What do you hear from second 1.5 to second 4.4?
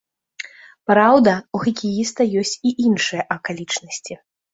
у хакеіста ёсць і іншыя акалічнасці.